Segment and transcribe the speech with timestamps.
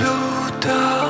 [0.00, 0.04] 路
[0.60, 1.07] 到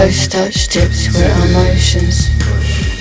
[0.00, 2.28] Close touch tips where our motions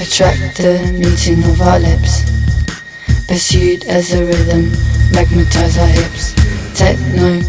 [0.02, 2.28] attract the meeting of our lips.
[3.26, 4.72] Pursued as a rhythm,
[5.14, 6.34] magnetize our hips.
[6.78, 7.40] Techno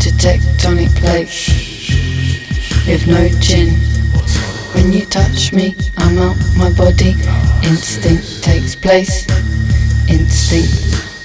[0.00, 1.50] to tectonic plates
[2.86, 3.68] with no chin.
[4.72, 7.16] When you touch me, I'm out my body.
[7.62, 9.26] Instinct takes place.
[10.08, 10.72] Instinct.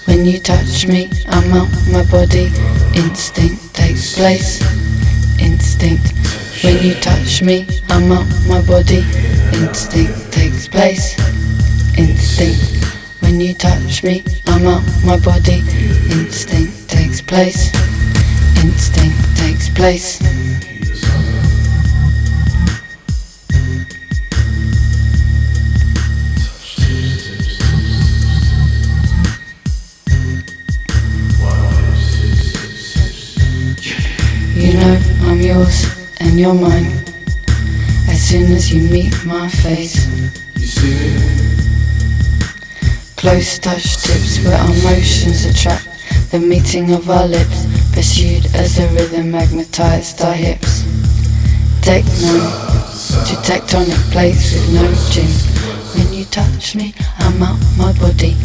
[0.07, 2.51] When you touch me, I'm out my body.
[2.93, 4.59] Instinct takes place.
[5.39, 6.14] Instinct.
[6.65, 9.05] When you touch me, I'm out my body.
[9.53, 11.15] Instinct takes place.
[11.95, 12.83] Instinct.
[13.19, 15.59] When you touch me, I'm out my body.
[16.09, 17.71] Instinct takes place.
[18.63, 20.19] Instinct takes place.
[34.55, 34.99] You know
[35.29, 35.94] I'm yours
[36.35, 36.87] and your mind.
[38.09, 40.05] As soon as you meet my face.
[40.55, 41.15] you see
[43.15, 45.87] Close touch tips where our motions attract
[46.31, 50.83] the meeting of our lips, pursued as the rhythm magnetized our hips.
[51.81, 52.35] Techno
[53.27, 55.31] to tectonic plates with no gym.
[55.95, 58.35] When you touch me, I'm out my body.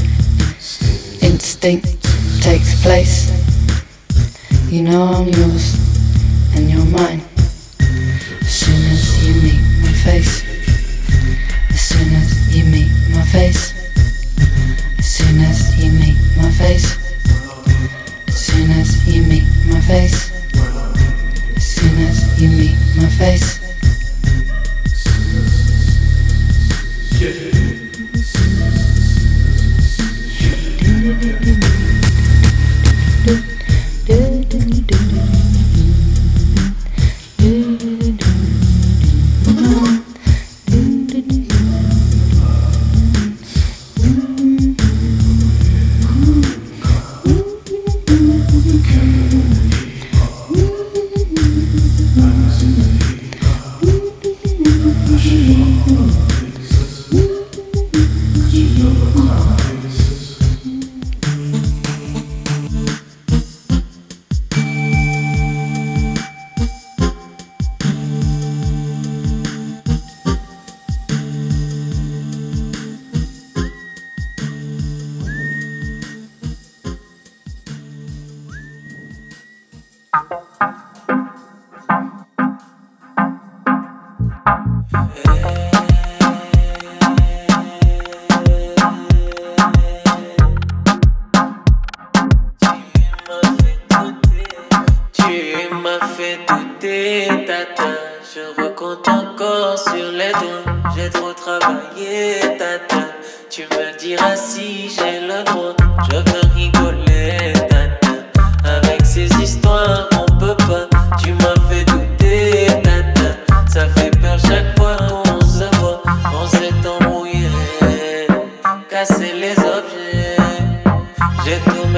[1.22, 2.00] Instinct
[2.40, 3.32] takes place.
[4.70, 5.74] You know I'm yours
[6.54, 7.29] and you're mine.
[10.00, 10.44] Face.
[11.70, 13.74] As soon as you meet my face.
[14.98, 16.96] As soon as you meet my face.
[18.28, 20.29] As soon as you meet my face.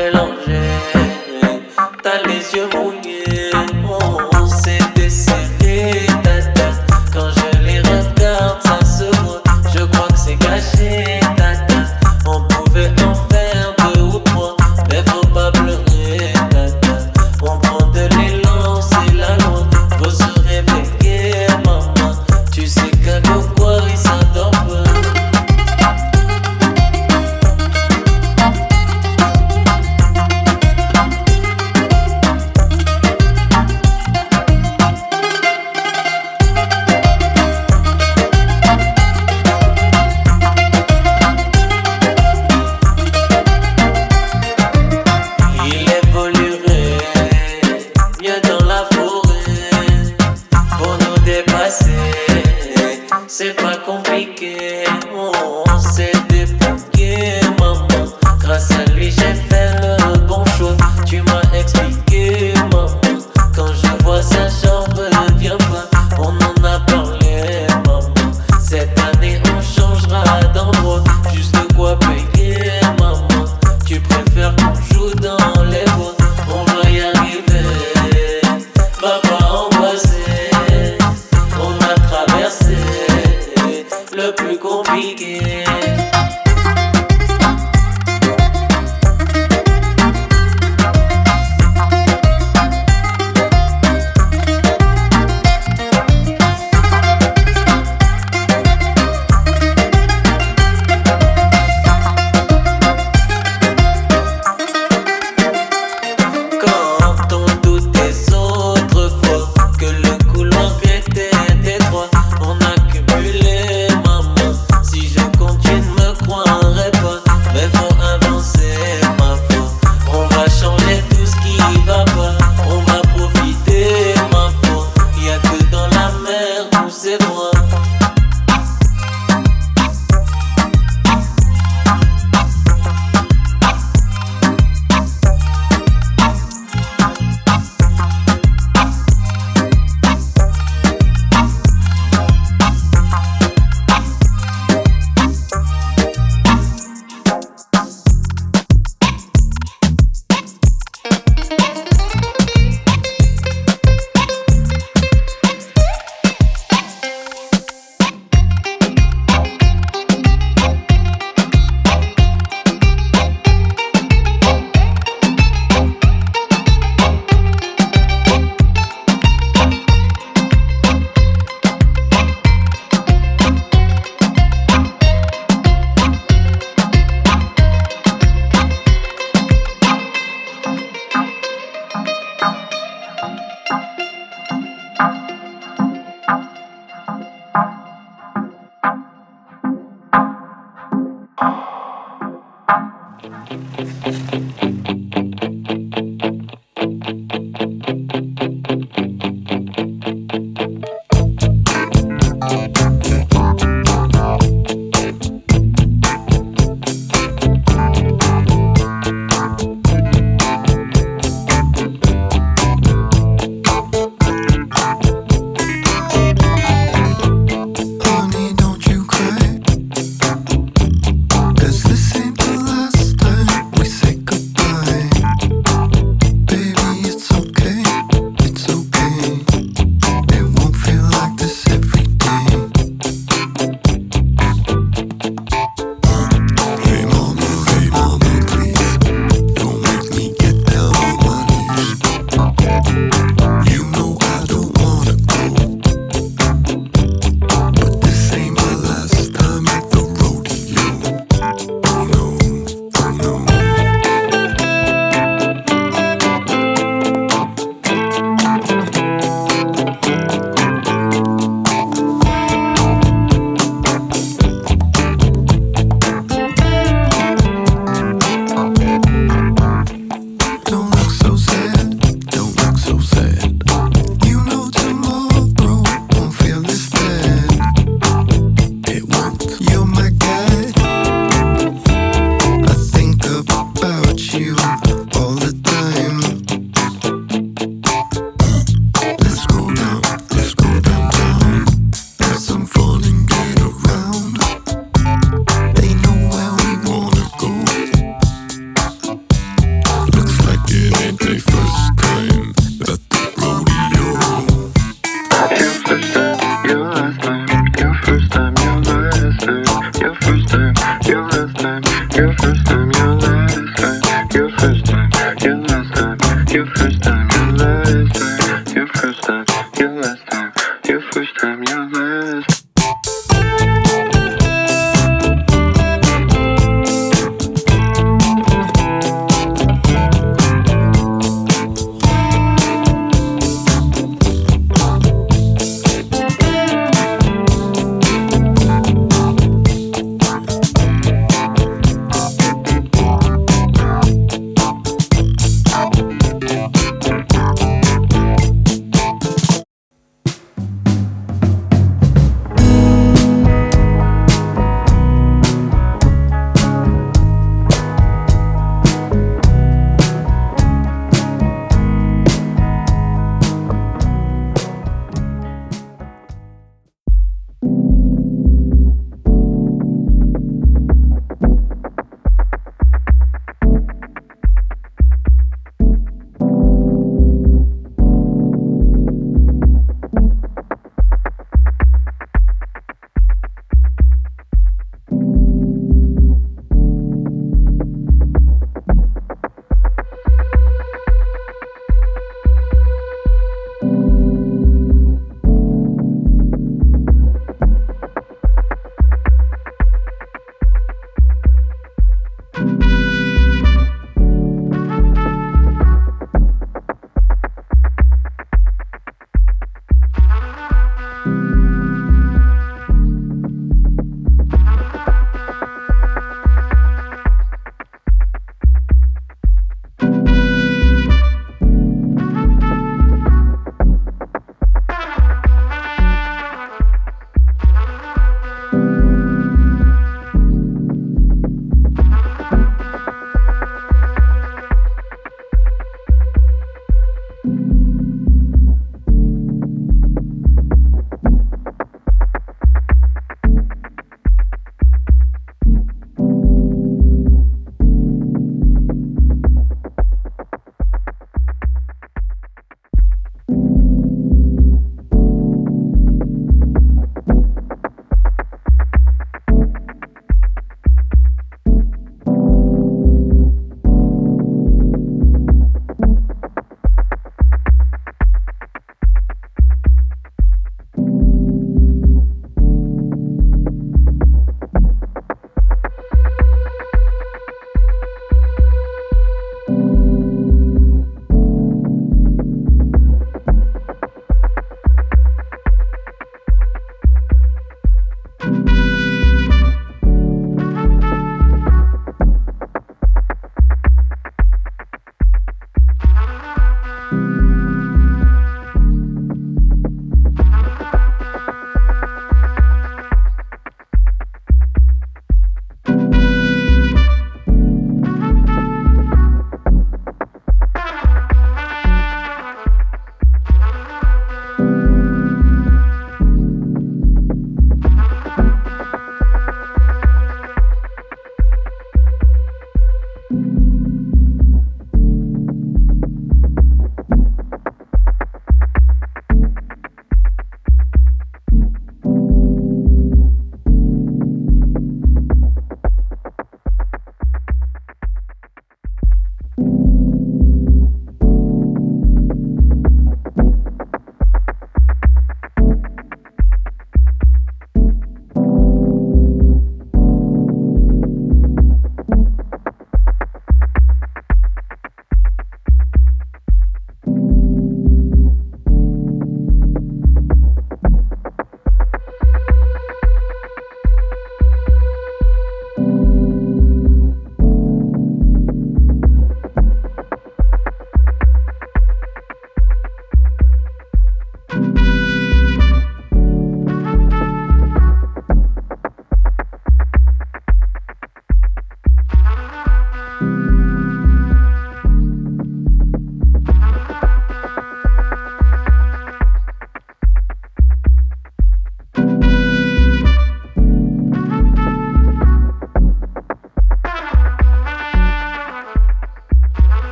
[0.00, 0.60] mélanger.
[2.02, 2.89] T'as les yeux mouillés.